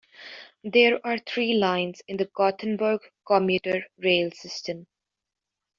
[0.63, 4.87] There are three lines in the Gothenburg commuter rail system.